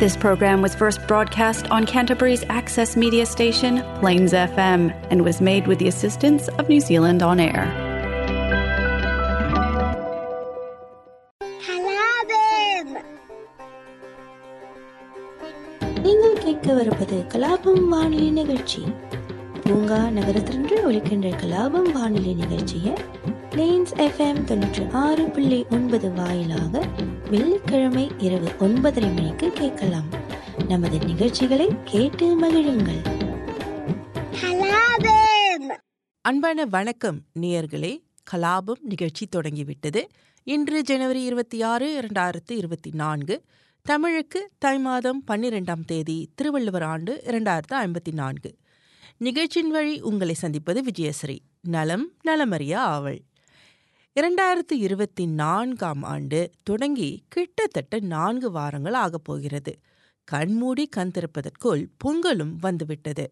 This 0.00 0.16
program 0.16 0.60
was 0.60 0.74
first 0.74 1.06
broadcast 1.06 1.70
on 1.70 1.86
Canterbury's 1.86 2.44
access 2.50 2.96
media 2.96 3.24
station, 3.26 3.74
Plains 3.96 4.32
FM, 4.34 4.82
and 5.10 5.22
was 5.22 5.40
made 5.42 5.66
with 5.66 5.78
the 5.78 5.88
assistance 5.88 6.48
of 6.50 6.68
New 6.68 6.80
Zealand 6.82 7.22
On 7.22 7.40
Air. 7.40 7.64
கலாபம் 11.66 12.92
நீங்கள் 16.04 16.40
கேட்கவிருப்பது 16.44 17.18
கலாபம் 17.32 17.84
வானொலி 17.92 18.28
நிகழ்ச்சி 18.38 18.82
பூங்கா 19.64 20.00
நகரத்திலிருந்து 20.16 20.76
ஒலிக்கின்ற 20.88 21.28
கலாபம் 21.42 21.90
வானொலி 21.96 22.32
நிகழ்ச்சியை 22.42 22.94
பிளேன்ஸ் 23.52 23.94
எஃப்எம் 24.06 24.42
தொண்ணூற்றி 24.48 24.84
ஆறு 25.02 25.24
புள்ளி 25.34 25.60
ஒன்பது 25.76 26.10
வாயிலாக 26.12 26.74
வெள்ளிக்கிழமை 27.31 28.11
இரவு 28.17 28.47
ஒன்பதரை 28.59 29.15
மணிக்கு 29.15 29.51
கேட்கலாம். 29.51 30.09
நமது 30.67 30.99
நிகழ்ச்சிகளை 30.99 31.67
கேட்டு 31.83 32.41
மகிழுங்கள். 32.41 33.01
அன்பான 36.21 36.65
வணக்கம். 36.65 37.21
நேயர்களே 37.39 38.03
கலாபம் 38.31 38.81
நிகழ்ச்சி 38.81 39.25
தொடங்கிவிட்டது. 39.25 40.07
இன்று 40.43 40.81
ஜனவரி 40.81 41.23
இருபத்தி 41.23 41.61
ஆறு 41.61 42.01
இரண்டாயிரத்து 42.01 42.51
இருபத்தி 42.51 42.89
நான்கு. 42.93 43.41
தமிழுக்கு 43.81 44.49
தை 44.57 44.79
மாதம் 44.79 45.23
பன்னிரெண்டாம் 45.27 45.85
தேதி 45.85 46.29
திருவள்ளுவர் 46.35 46.83
ஆண்டு 46.83 47.23
இரண்டாயிரத்து 47.25 47.73
ஐம்பத்தி 47.73 48.11
நான்கு. 48.11 48.57
நிகழ்ச்சியின் 49.17 49.71
வழி 49.71 50.01
உங்களை 50.01 50.33
சந்திப்பது 50.33 50.83
விஜயஸ்ரீ. 50.83 51.39
நலம் 51.61 52.11
நலமறிய 52.27 52.75
ஆவல். 52.75 53.21
இரண்டாயிரத்து 54.19 54.71
இருபத்தி 54.71 55.25
நான்காம் 55.25 56.03
ஆண்டு 56.03 56.51
தொடங்கி 56.63 57.23
கிட்டத்தட்ட 57.27 57.99
நான்கு 57.99 58.51
வாரங்கள் 58.51 58.93
ஆகப் 58.93 59.23
போகிறது. 59.23 59.79
கண்மூடி 60.23 60.87
கண் 60.87 61.11
திறப்பதற்குள் 61.13 61.85
பொங்கலும் 61.97 62.55
வந்துவிட்டது. 62.59 63.31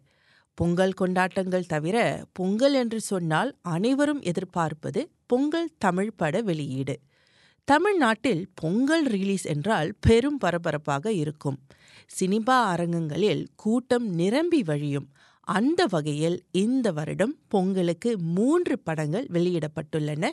பொங்கல் 0.53 0.93
கொண்டாட்டங்கள் 0.93 1.65
தவிர 1.65 2.25
பொங்கல் 2.31 2.73
என்று 2.73 3.01
சொன்னால் 3.01 3.57
அனைவரும் 3.61 4.21
எதிர்பார்ப்பது 4.21 5.09
பொங்கல் 5.25 5.69
தமிழ் 5.77 6.11
பட 6.15 6.41
வெளியீடு. 6.41 6.99
தமிழ்நாட்டில் 7.63 8.49
பொங்கல் 8.53 9.05
ரிலீஸ் 9.05 9.45
என்றால் 9.45 9.93
பெரும் 9.99 10.37
பரபரப்பாக 10.37 11.11
இருக்கும். 11.11 11.59
சினிமா 12.07 12.67
அரங்கங்களில் 12.67 13.47
கூட்டம் 13.55 14.07
நிரம்பி 14.07 14.63
வழியும். 14.63 15.09
அந்த 15.41 15.85
வகையில் 15.89 16.43
இந்த 16.51 16.91
வருடம் 16.91 17.35
பொங்கலுக்கு 17.47 18.19
மூன்று 18.19 18.79
படங்கள் 18.79 19.27
வெளியிடப்பட்டுள்ளன. 19.33 20.29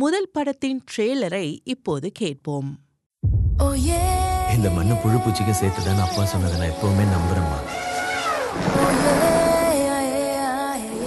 முதல் 0.00 0.28
படத்தின் 0.32 0.80
ட்ரெய்லரை 0.90 1.46
இப்போது 1.72 2.06
கேட்போம். 2.12 2.70
இந்த 4.54 4.68
மண்ணு 4.76 4.94
புழு 5.02 5.16
பூச்சிக்கு 5.16 5.54
சேர்த்துதான் 5.60 6.02
அப்பா 6.06 6.22
சொன்னதை 6.32 6.56
நான் 6.60 6.72
எப்பவுமே 6.74 7.04
நம்புறேம்மா. 7.12 7.58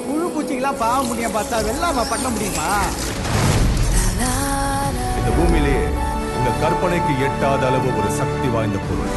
புழு 0.07 0.27
பூச்சிக்கெல்லாம் 0.35 0.79
பாவ 0.83 1.03
முடியும் 1.09 1.35
பார்த்தா 1.35 1.59
வெள்ளாம 1.67 2.05
பண்ண 2.09 2.29
முடியுமா? 2.29 2.69
இந்த 5.19 5.29
பூமியிலேயே 5.37 5.83
உங்க 6.37 6.55
கற்பனைக்கு 6.63 7.13
எட்டாத 7.27 7.67
அளவு 7.69 7.91
ஒரு 7.99 8.11
சக்தி 8.19 8.49
வாய்ந்த 8.55 8.79
பொருள். 8.87 9.13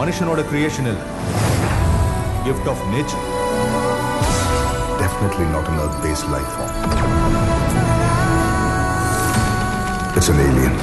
மனுஷனோட 0.00 0.44
கிரியேஷன் 0.52 0.90
இல்ல. 0.92 1.02
Gift 2.46 2.70
of 2.74 2.86
nature 2.94 3.26
Definitely 5.02 5.46
not 5.52 5.68
an 5.72 5.78
Earth-based 5.82 6.26
life 6.32 6.50
form. 6.56 7.59
It's 10.20 10.28
an 10.28 10.38
alien. 10.38 10.74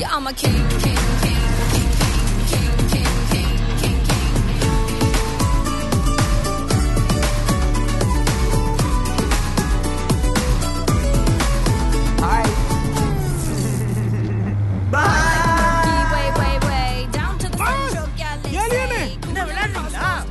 Yeah, 0.00 0.08
I'm 0.10 0.26
a 0.26 0.32
king, 0.32 0.68
king, 0.80 0.98
king. 1.22 2.44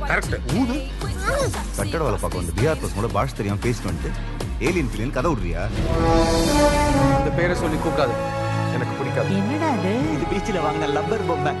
Correct 0.08 0.34
ஊது 0.58 0.76
கட்டட 1.76 2.02
வேலை 2.04 2.18
பார்க்க 2.22 2.40
வந்து 2.40 2.54
பிஆர் 2.58 2.82
பசங்களோட 2.82 3.10
பாஷ் 3.16 3.36
தெரியாம 3.38 3.60
பேசிட்டு 3.64 3.90
வந்துட்டு 3.90 4.12
ஏலியன் 4.68 4.90
பிள்ளைன்னு 4.90 5.16
கதை 5.16 5.28
விடுறியா? 5.32 5.62
இந்த 7.18 7.30
பேரை 7.38 7.54
சொல்லி 7.62 7.78
கூப்பிடாது. 7.84 8.14
எனக்கு 8.74 8.94
பிடிக்காது. 8.98 9.30
இது 10.14 10.24
பீச்சில் 10.32 10.64
வாங்கின 10.66 10.88
லப்பர் 10.96 11.26
பொம்மை. 11.28 11.52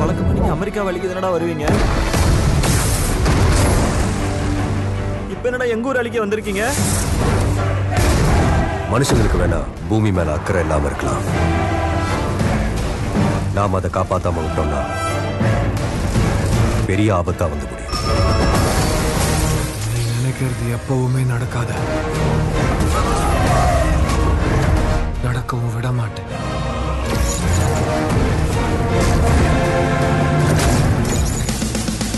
வழக்கமா 0.00 0.32
நீங்க 0.36 0.50
அமெரிக்கா 0.56 0.82
வலிக்கு 0.88 1.10
தானடா 1.10 1.30
வருவீங்க? 1.36 1.66
இப்ப 5.34 5.44
என்னடா 5.50 5.68
எங்க 5.74 5.88
ஊர் 5.90 6.00
அழிக்க 6.02 6.24
வந்திருக்கீங்க? 6.24 6.64
மனுஷங்களுக்கு 8.94 9.42
வேணா 9.42 9.60
பூமி 9.88 10.12
மேல 10.18 10.34
அக்கறை 10.38 10.62
இல்லாம 10.66 10.86
இருக்கலாம். 10.90 11.22
நாம் 13.58 13.78
அதை 13.80 13.90
காப்பாத்தாம 13.98 14.42
விட்டோம்னா 14.46 14.82
பெரிய 16.90 17.08
ஆபத்தா 17.20 17.46
வந்து 17.52 17.66
முடியும். 17.70 18.45
நினைக்கிறது 20.38 20.66
எப்பவுமே 20.76 21.20
நடக்காத. 21.32 21.70
நடக்கவும் 25.26 25.72
விட 25.74 25.88
மாட்டேன் 25.98 26.28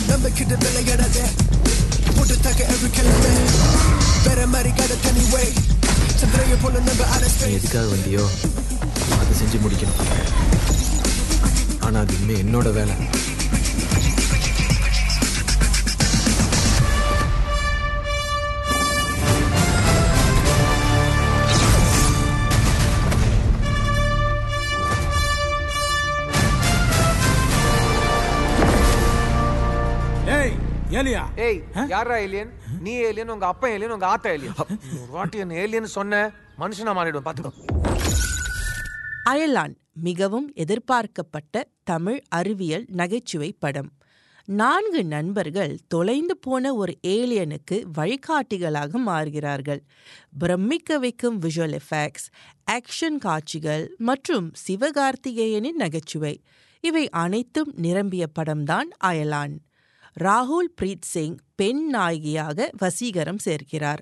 நம்ம 0.09 0.29
கிட்ட 0.39 0.55
விளையாடாத 0.65 1.19
போட்டு 2.17 2.35
தாக்க 2.47 2.61
every 2.75 2.91
கிழமை 2.97 3.33
மாதிரி 4.55 4.71
கதை 4.81 4.97
தனி 5.07 5.25
வே 5.35 5.45
சந்திரைய 6.21 6.59
போல 6.65 6.83
நம்ம 6.89 7.03
எதுக்காக 7.59 7.87
வந்தியோ 7.95 8.27
அதை 9.21 9.33
செஞ்சு 9.41 9.59
முடிக்கணும். 9.65 10.03
ஆனா 11.87 11.99
அது 12.05 12.15
இன்னும் 12.21 12.43
என்னோட 12.45 12.71
வேலை. 12.81 12.97
ஏலியா? 30.99 31.23
ஏய் 31.47 31.59
யாரா 31.89 32.17
ஏலியன் 32.19 32.53
நீ 32.81 32.93
ஏலியன் 33.09 33.29
உங்க 33.29 33.47
அப்பா 33.47 33.69
ஏலியன் 33.69 33.91
உங்க 33.91 34.07
ஆத்தா 34.07 34.31
ஏலியன் 34.31 34.55
ஒரு 35.03 35.11
வாட்டி 35.11 35.39
என்ன 35.39 35.55
ஏலியன் 35.55 35.95
சொன்ன 35.97 36.23
மனுஷனா 36.59 36.93
மாறிடும் 36.99 37.27
பாத்துக்கோ 37.29 37.53
அயலான் 39.31 39.75
மிகவும் 39.93 40.49
எதிர்பார்க்கப்பட்ட 40.55 41.65
தமிழ் 41.85 42.21
அறிவியல் 42.29 42.85
நகைச்சுவை 42.91 43.57
படம். 43.59 43.91
நான்கு 44.45 45.05
நண்பர்கள் 45.05 45.79
தொலைந்து 45.89 46.37
போன 46.37 46.75
ஒரு 46.75 46.99
ஏலியனுக்கு 47.07 47.77
வழிகாட்டிகளாக 47.99 48.91
மாறுகிறார்கள். 48.91 49.83
பிரமிக்க 50.39 50.99
வைக்கும் 50.99 51.41
விஷுவல் 51.43 51.77
எஃபெக்ட்ஸ் 51.81 52.27
ஆக்ஷன் 52.71 53.19
காட்சிகள் 53.19 53.95
மற்றும் 53.99 54.53
சிவகார்த்திகேயனின் 54.69 55.81
நகைச்சுவை. 55.85 56.35
இவை 56.81 57.09
அனைத்தும் 57.09 57.73
நிரம்பிய 57.77 58.27
படம்தான் 58.39 58.91
அயலான். 59.05 59.57
ராகுல் 60.21 60.69
பிரீத் 60.81 61.07
சிங் 61.07 61.37
பெண் 61.55 61.87
நாயகியாக 61.87 62.71
வசீகரம் 62.83 63.39
சேர்க்கிறார். 63.45 63.99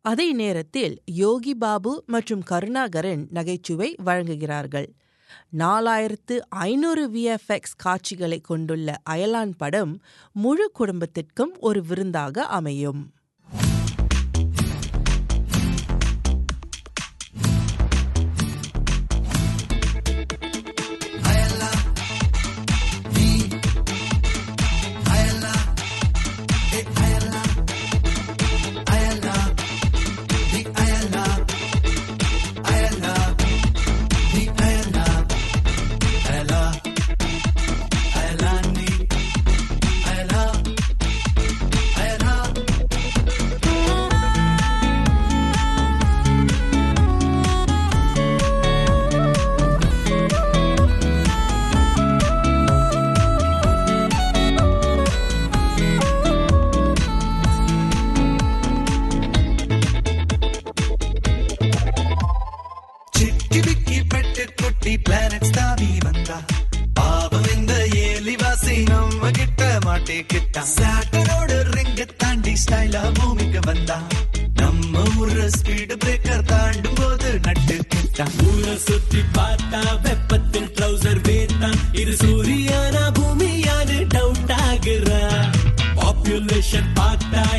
அதே 0.00 0.32
நேரத்தில் 0.32 1.02
யோகி 1.04 1.54
பாபு 1.54 2.02
மற்றும் 2.06 2.42
கருணாகரன் 2.42 3.26
நகைச்சுவை 3.30 3.96
வழங்குகிறார்கள். 4.04 4.86
நாலாயிரத்து 5.58 6.38
ஐநூறு 6.48 7.10
விஎஃப்எக்ஸ் 7.10 7.76
காட்சிகளை 7.76 8.40
கொண்டுள்ள 8.40 9.00
அயலான் 9.10 9.52
படம் 9.56 10.02
முழு 10.32 10.70
குடும்பத்திற்கும் 10.72 11.56
ஒரு 11.58 11.82
விருந்தாக 11.82 12.46
அமையும். 12.46 13.14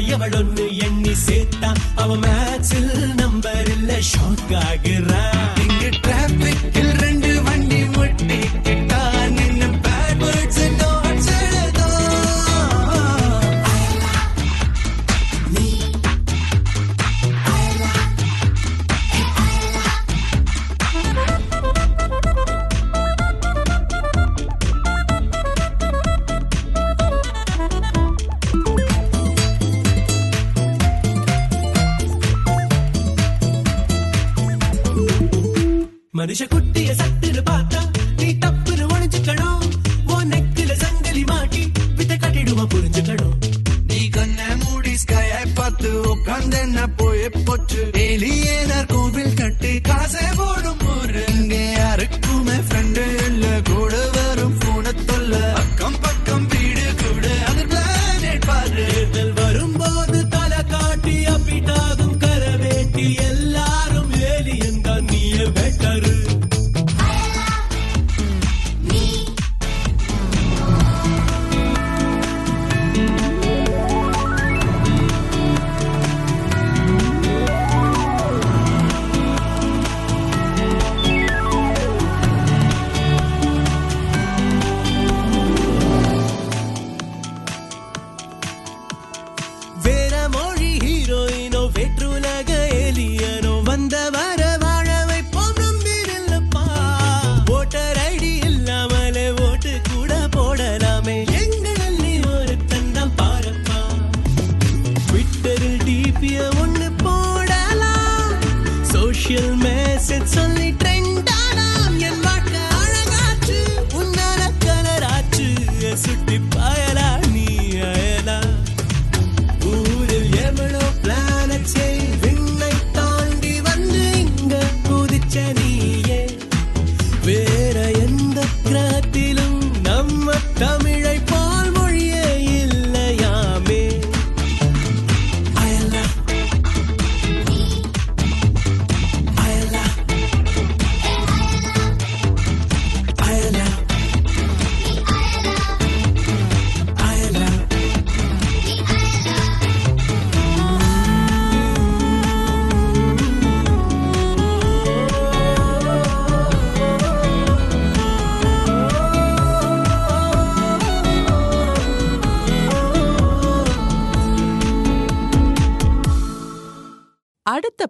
எவளொன்னு 0.08 0.66
எண்ணி 0.86 1.14
சேர்த்தா 1.26 1.70
அவன் 1.96 2.20
மேல 2.20 2.47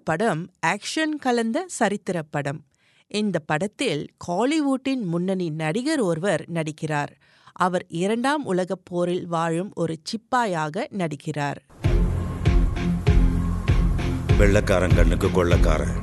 படம் 0.08 0.52
ஆக்ஷன் 0.66 1.16
கலந்த 1.20 1.64
சரித்திர 1.68 2.22
படம். 2.22 2.64
இந்த 3.08 3.40
படத்தில் 3.40 4.08
காலிவுட்டின் 4.28 5.02
முன்னணி 5.02 5.50
நடிகர் 5.50 6.00
ஒருவர் 6.00 6.46
நடிக்கிறார். 6.54 7.14
அவர் 7.52 7.86
இரண்டாம் 7.88 8.46
உலகப் 8.46 8.82
போரில் 8.84 9.28
வாழும் 9.28 9.72
ஒரு 9.76 10.00
சிப்பாயாக 10.10 10.88
நடிக்கிறார். 10.98 11.60
வெள்ளக்காரன் 14.38 14.96
கண்ணுக்கு 14.96 15.28
கொள்ளக்காரன். 15.28 16.02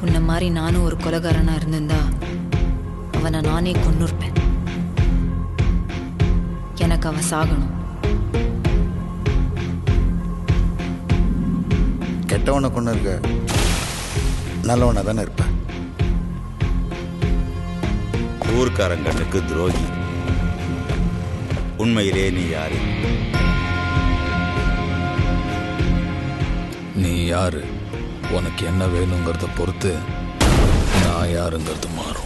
உன்ன 0.00 0.20
மாதிரி 0.20 0.50
நானும் 0.50 0.82
ஒரு 0.82 0.96
கொலகாரனா 0.96 1.54
இருந்திருந்தா 1.54 2.00
அவனை 3.12 3.40
நானே 3.40 3.72
கொன்னுருப்பேன். 3.72 4.36
எனக்கு 6.74 7.08
அவன் 7.08 7.28
சாகணும். 7.30 7.77
கெட்டவனை 12.38 12.68
கொண்டு 12.72 12.90
இருக்க 12.90 13.12
நல்லவனாக 14.62 15.06
தானே 15.06 15.20
இருப்பேன் 15.20 15.54
ஊர்க்காரங்கனுக்கு 18.58 19.38
துரோகி. 19.44 19.86
உண்மையிலே 21.76 22.30
நீ 22.30 22.44
யாரு? 22.48 22.78
நீ 26.94 27.24
யாரு? 27.24 27.64
உனக்கு 28.30 28.66
என்ன 28.66 28.84
வேணுங்கிறத 28.86 29.48
பொறுத்து 29.56 29.94
நான் 31.04 31.28
யாருங்கிறது 31.28 31.90
மாறும். 31.96 32.17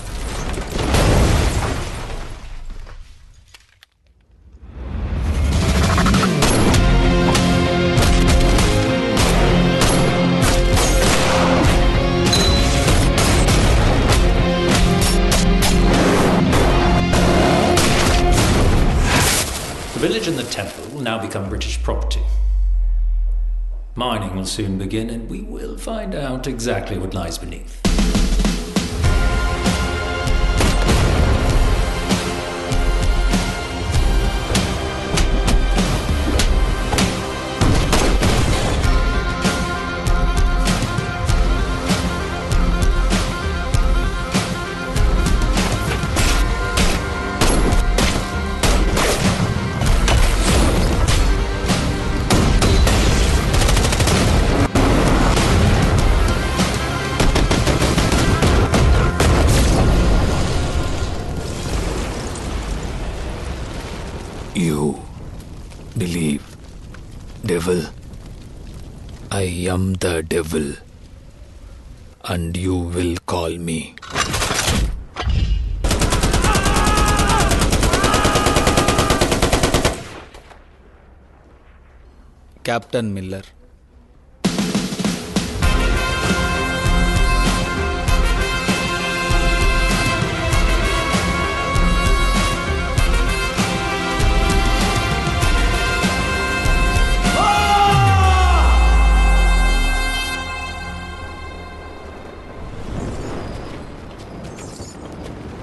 the 20.36 20.44
temple 20.44 20.84
will 20.94 21.02
now 21.02 21.20
become 21.20 21.48
British 21.48 21.82
property. 21.82 22.22
Mining 23.94 24.34
will 24.34 24.46
soon 24.46 24.78
begin, 24.78 25.10
and 25.10 25.28
we 25.28 25.42
will 25.42 25.76
find 25.76 26.14
out 26.14 26.46
exactly 26.46 26.96
what 26.96 27.12
lies 27.12 27.38
beneath. 27.38 27.91
You 64.54 65.00
believe, 65.96 66.44
devil. 67.42 67.84
I 69.30 69.44
am 69.74 69.94
the 69.94 70.22
devil. 70.22 70.74
And 72.24 72.54
you 72.54 72.76
will 72.76 73.16
call 73.24 73.56
me. 73.56 73.94
Captain 82.62 83.14
Miller. 83.14 83.42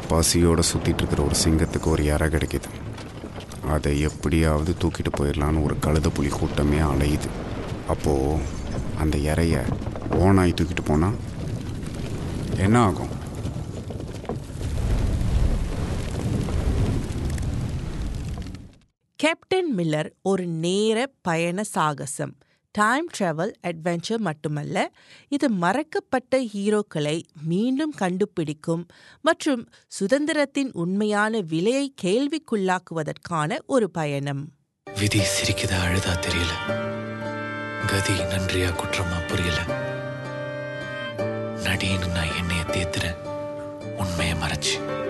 பசியோடு 0.10 0.64
சுற்றிட்டு 0.72 1.02
இருக்கிற 1.02 1.24
ஒரு 1.24 1.36
சிங்கத்துக்கு 1.44 1.88
ஒரு 1.94 2.04
இறை 2.06 2.28
கிடைக்குது. 2.30 2.70
அதை 3.68 4.00
எப்படியாவது 4.00 4.72
தூக்கிட்டு 4.82 5.12
போயிடலான்னு 5.18 5.64
ஒரு 5.64 5.76
கழுத 5.86 6.08
புலி 6.14 6.30
கூட்டமே 6.30 6.78
அலையுது. 6.78 7.30
அப்போது 7.88 8.42
அந்த 8.98 9.18
இறைய 9.18 9.64
ஓனாய் 10.26 10.58
தூக்கிட்டு 10.62 10.84
போனால் 10.86 11.18
என்ன 12.58 12.80
ஆகும்? 12.80 13.14
கேப்டன் 19.16 19.72
மில்லர் 19.78 20.12
ஒரு 20.22 20.46
நேர 20.66 21.08
பயண 21.22 21.64
சாகசம். 21.64 22.36
டைம் 22.72 23.08
டிராவல் 23.18 23.52
அட்வென்ச்சர் 23.68 24.18
மட்டுமல்ல 24.18 24.92
இது 25.28 25.50
மறக்கப்பட்ட 25.50 26.36
ஹீரோக்களை 26.36 27.24
மீண்டும் 27.44 27.92
கண்டுபிடிக்கும் 27.92 28.86
மற்றும் 29.22 29.70
சுதந்திரத்தின் 29.88 30.70
உண்மையான 30.72 31.40
விலையை 31.40 31.94
கேள்விக்குள்ளாக்குவதற்கான 32.04 33.58
ஒரு 33.66 33.92
பயணம். 33.92 34.52
விதி 35.00 35.20
சிரிக்குதா 35.20 35.80
அழுதா 35.86 36.14
தெரியல. 36.22 36.54
கதி 37.88 38.14
நன்றியா 38.14 38.70
குற்றமா 38.70 39.28
புரியல. 39.28 39.60
நடின்னு 41.64 42.12
நான் 42.12 42.36
என்னைய 42.36 42.64
தேத்துறேன். 42.68 43.28
உண்மையை 43.98 44.36
மறைச்சு. 44.36 45.08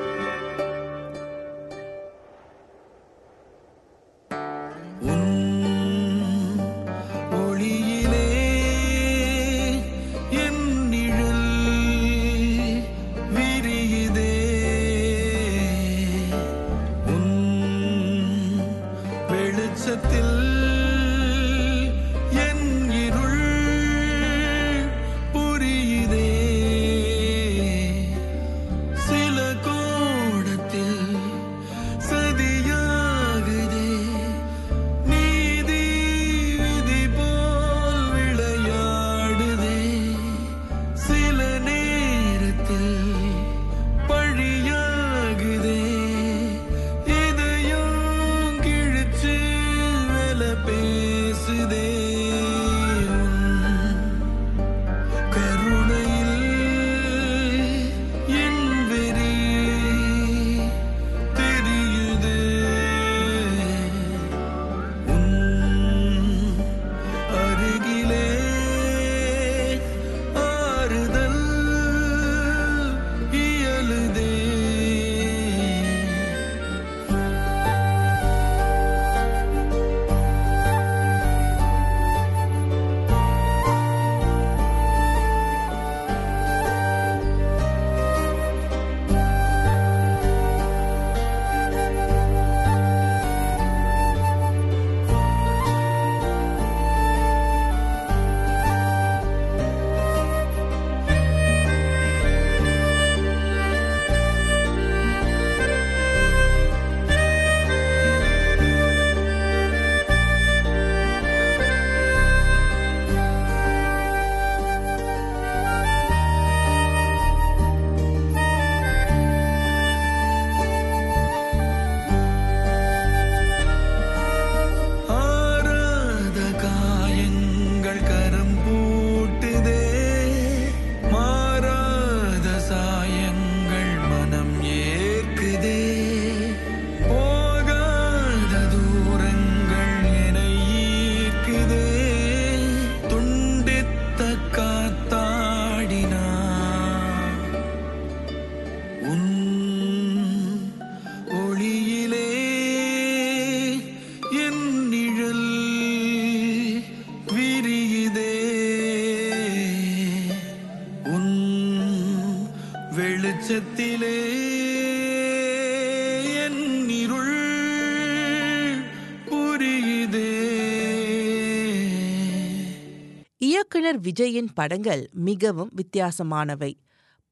விஜயின் 174.03 174.49
படங்கள் 174.53 175.09
மிகவும் 175.13 175.71
வித்தியாசமானவை. 175.75 176.71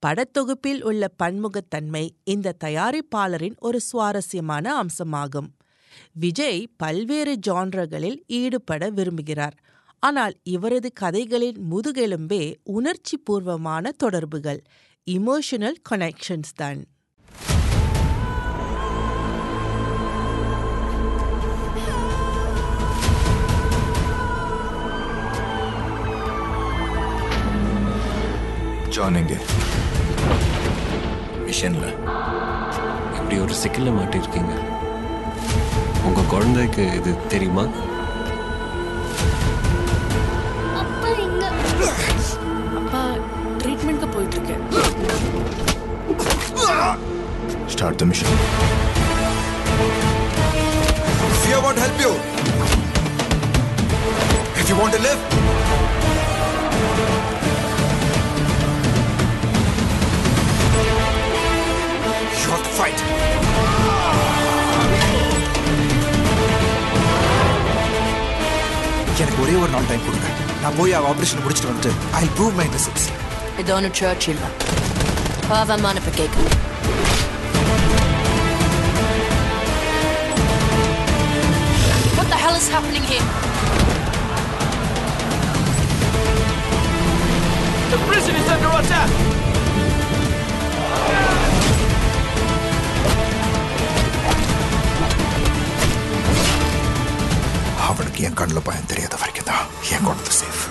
படத்தொகுப்பில் 0.05 0.81
உள்ள 0.81 1.07
பன்முகத்தன்மை 1.23 2.09
இந்த 2.23 2.55
தயாரிப்பாளரின் 2.63 3.57
ஒரு 3.57 3.79
சுவாரஸ்யமான 3.79 4.83
அம்சமாகும். 4.83 5.49
விஜய் 6.13 6.67
பல்வேறு 6.77 7.39
ஜான்ரகளில் 7.47 8.19
ஈடுபட 8.27 8.89
விரும்புகிறார். 8.89 9.55
ஆனால் 9.99 10.35
இவரது 10.43 10.89
கதைகளின் 10.93 11.59
முதுகெலும்பே 11.71 12.55
உணர்ச்சி 12.63 13.17
பூர்வமான 13.17 13.91
தொடர்புகள் 13.91 14.61
இமோஷனல் 15.07 15.79
கனெக்ஷன்ஸ் 15.89 16.53
தான். 16.55 16.81
ஜான் 28.97 29.17
எங்க 29.21 29.35
மிஷன்ல. 31.47 31.85
இப்படி 33.17 33.35
ஒரு 33.43 33.53
சிக்கல்ல 33.61 33.89
மாட்டிருக்கீங்க. 33.97 34.53
உங்க 36.07 36.21
குழந்தைக்கு 36.33 36.83
இது 36.99 37.11
தெரியுமா? 37.33 37.63
அப்பா 42.79 43.03
ட்ரீட்மெண்ட்க்கு 43.61 44.09
போயிட்டு 44.15 44.37
இருக்கேன் 44.39 44.65
Start 47.73 47.95
the 48.01 48.05
mission. 48.09 48.29
Fear 51.41 51.59
won't 51.65 51.79
help 51.83 51.97
you. 52.05 52.13
If 54.61 54.65
you 54.71 54.77
want 54.81 54.93
to 54.97 55.01
live, 55.07 55.21
fight. 62.86 62.98
எனக்கு 69.22 69.42
ஒரே 69.42 69.54
ஒரு 69.62 69.70
நாள் 69.74 69.88
டைம் 69.90 70.04
கொடுங்க 70.06 70.28
நான் 70.62 70.76
போய் 70.78 70.96
அவ 70.98 71.08
ஆபரேஷன் 71.12 71.42
முடிச்சுட்டு 71.44 71.70
வந்துட்டு 71.70 71.92
ஐ 72.20 72.24
ப்ரூவ் 72.36 72.56
மை 72.58 72.66
இன்னசென்ஸ் 72.70 73.06
இது 73.62 73.72
ஒன்று 73.76 73.90
சர்ச் 74.00 74.28
இல்லை 74.34 74.50
பாவமான 75.50 76.00
இப்போ 76.02 76.12
கேட்குது 76.20 76.50
What 82.14 82.28
the 82.28 82.36
hell 82.36 82.54
is 82.54 82.68
happening 82.68 83.02
here? 83.04 83.26
The 87.90 87.98
prison 88.06 88.34
is 88.36 88.48
under 88.48 88.72
attack! 88.78 89.10
அவனுக்கு 97.97 98.23
என் 98.27 98.35
கண்ணில் 98.39 98.65
பயம் 98.65 98.89
தெரியாத 98.89 99.15
வரைக்கும் 99.21 99.47
தான் 99.51 99.65
என் 99.93 100.05
குழந்தை 100.07 100.33
சேஃப் 100.39 100.63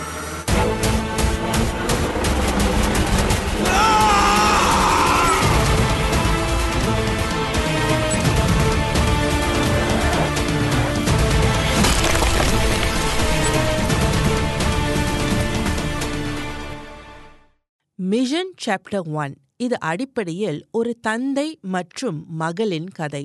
மிஷன் 17.99 18.51
சாப்டர் 18.65 19.07
ஒன் 19.23 19.35
இது 19.57 19.77
அடிப்படையில் 19.81 20.59
ஒரு 20.71 20.91
தந்தை 21.01 21.47
மற்றும் 21.75 22.19
மகளின் 22.43 22.89
கதை. 22.89 23.25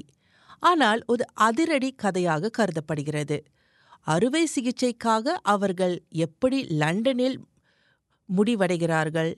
ஆனால் 0.59 1.01
ஒரு 1.05 1.23
அதிரடி 1.47 1.89
கதையாக 2.03 2.51
கருதப்படுகிறது. 2.57 3.37
அறுவை 4.07 4.47
சிகிச்சைக்காக 4.55 5.35
அவர்கள் 5.43 5.95
எப்படி 6.09 6.63
லண்டனில் 6.63 7.37
முடிவடைகிறார்கள்? 8.29 9.31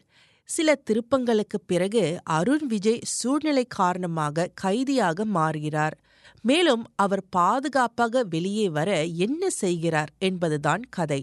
சில 0.50 0.82
திருப்பங்களுக்கு 0.90 1.58
பிறகு 1.66 2.04
அருண் 2.24 2.66
விஜய் 2.68 3.00
சூழ்நிலை 3.04 3.66
காரணமாக 3.66 4.52
கைதியாக 4.62 5.26
மாறுகிறார். 5.26 5.96
மேலும் 6.42 6.84
அவர் 6.96 7.24
பாதுகாப்பாக 7.30 8.24
வெளியே 8.24 8.70
வர 8.70 8.90
என்ன 9.06 9.50
செய்கிறார் 9.50 10.12
என்பதுதான் 10.20 10.84
கதை. 10.90 11.22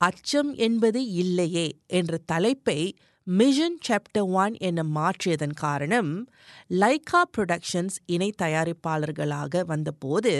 அச்சம் 0.00 0.54
என்பது 0.56 1.00
இல்லையே 1.12 1.68
என்ற 1.86 2.18
தலைப்பை 2.26 2.80
மிஷன் 3.26 3.78
சாப்டர் 3.88 4.28
ஒன் 4.34 4.54
என 4.58 4.82
மாற்றியதன் 4.82 5.54
காரணம் 5.54 6.10
லைகா 6.70 7.20
புரொடக்ஷன்ஸ் 7.36 7.96
இணை 8.06 8.30
தயாரிப்பாளர்களாக 8.42 9.62
வந்தபோது 9.64 10.32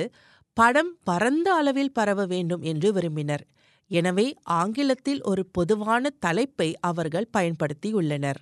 படம் 0.53 0.97
பரந்த 1.05 1.55
அளவில் 1.55 1.93
பரவ 1.93 2.27
வேண்டும் 2.27 2.63
என்று 2.63 2.93
விரும்பினர். 2.93 3.45
எனவே 3.91 4.35
ஆங்கிலத்தில் 4.43 5.23
ஒரு 5.23 5.47
பொதுவான 5.47 6.11
தலைப்பை 6.11 6.77
அவர்கள் 6.81 7.29
பயன்படுத்தியுள்ளனர். 7.39 8.41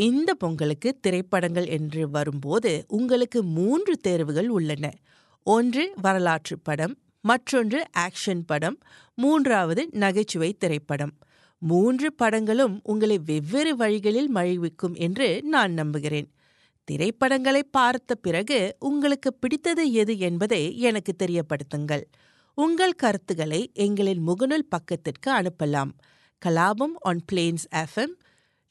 இந்த 0.00 0.34
பொங்கலுக்கு 0.34 0.90
திரைப்படங்கள் 1.00 1.66
என்று 1.66 2.10
வரும்போது 2.10 2.84
உங்களுக்கு 2.88 3.42
மூன்று 3.42 3.96
தேர்வுகள் 3.96 4.48
உள்ளன. 4.48 4.90
ஒன்று 5.42 5.92
வரலாற்று 6.02 6.58
படம் 6.58 6.94
மற்றொன்று 7.20 7.84
ஆக்ஷன் 7.98 8.42
படம் 8.46 8.78
மூன்றாவது 9.14 9.88
நகைச்சுவை 9.92 10.52
திரைப்படம். 10.52 11.12
மூன்று 11.58 12.12
படங்களும் 12.12 12.80
உங்களை 12.82 13.18
வெவ்வேறு 13.18 13.76
வழிகளில் 13.76 14.30
மகிழ்விக்கும் 14.34 14.94
என்று 14.94 15.42
நான் 15.42 15.72
நம்புகிறேன். 15.72 16.28
திரைப்படங்களை 16.84 17.62
பார்த்த 17.62 18.14
பிறகு 18.14 18.76
உங்களுக்கு 18.78 19.34
பிடித்தது 19.34 19.92
எது 19.92 20.18
என்பதை 20.18 20.62
எனக்கு 20.78 21.12
தெரியப்படுத்துங்கள். 21.22 22.02
உங்கள் 22.54 22.92
கருத்துக்களை 22.92 23.70
எங்களின் 23.78 24.22
முகநூல் 24.26 24.68
பக்கத்திற்கு 24.68 25.30
அனுப்பலாம். 25.32 25.92
கலாபம் 26.46 26.96
on 27.00 27.24
planes 27.32 27.66
FM 27.74 28.14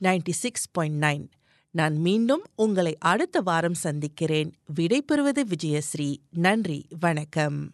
ninety 0.04 0.30
six 0.30 0.72
point 0.72 1.04
nine 1.04 1.28
நான் 1.72 1.96
மீண்டும் 1.96 2.42
உங்களை 2.56 2.98
அடுத்த 3.00 3.42
வாரம் 3.42 3.74
சந்திக்கிறேன். 3.74 4.54
விடை 4.66 5.02
பெறுவது 5.02 5.46
விஜயஸ்ரீ. 5.46 6.18
நன்றி 6.30 6.88
வணக்கம். 7.00 7.72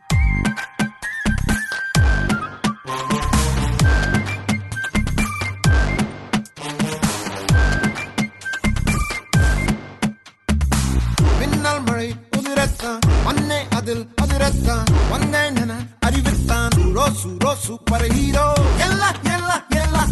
அதில் 13.70 14.08
அது 14.16 14.38
ரத்தான் 14.38 14.86
வந்தேன் 15.10 15.56
என 15.56 15.88
அறிவித்தான். 16.00 16.70
ரோசு 16.70 17.30
ரோசு 17.40 17.78
பர 17.92 18.14
ஹீரோ 18.14 18.54
எல்லா 18.78 19.12
எல்லா 19.24 19.66
எல்லா 19.70 20.06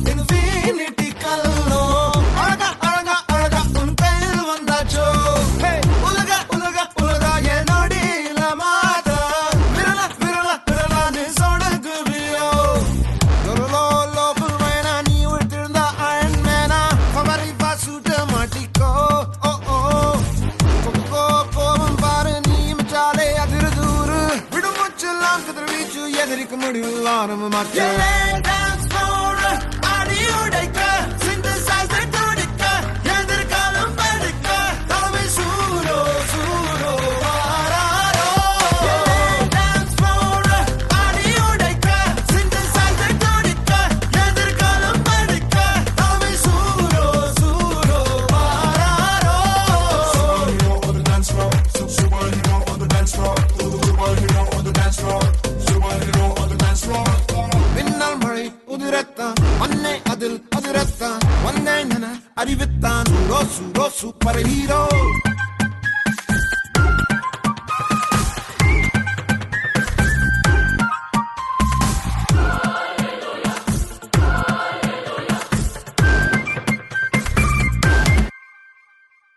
ஒன்னே 59.59 60.09
அதில் 60.09 60.47
அது 60.55 60.71
ரத்தம். 60.71 61.17
வந்தேன் 61.43 61.89
என 61.89 62.05
அறிவித்தான். 62.35 63.05
ரோசு 63.29 63.63
ரோசு 63.73 64.13
பர 64.25 64.41
ஹீரோ 64.47 64.87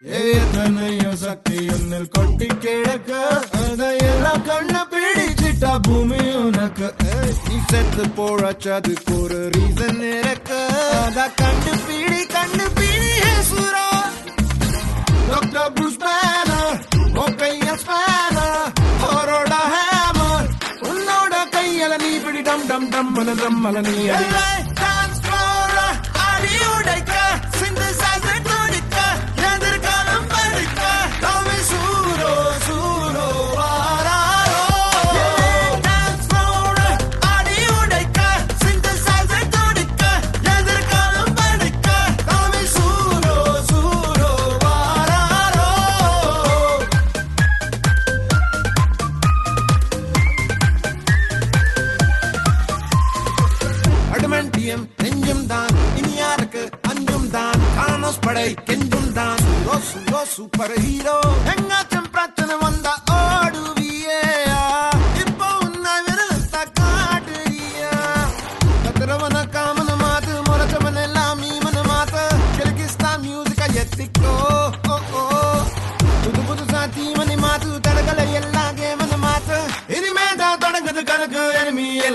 எத்தனையோ 0.03 1.15
சக்தி 1.15 1.69
ஒன்னில் 1.69 2.09
கொட்டி 2.09 2.47
கிழக்க 2.47 3.13
அதையெல்லாம் 3.53 4.45
கண்ணு 4.45 4.83
பிடிச்சிட்டா 4.93 5.79
பூமி 5.83 6.35
உனக்கு. 6.35 6.95
நீ 7.49 7.57
அதுக்கு 8.71 9.23
ஒரு 9.23 9.49
I 23.67 23.73
Melanie. 23.73 24.07
Yeah. 24.07 24.36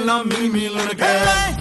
எல்லாம் 0.01 0.27
மில் 0.27 0.51
மில் 0.51 0.77
உனக்கு 0.81 1.60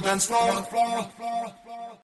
the 0.00 0.06
dance 0.06 0.26
floor. 0.26 1.10